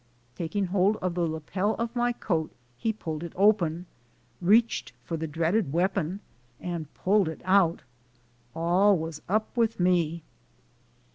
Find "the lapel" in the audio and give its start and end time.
1.13-1.75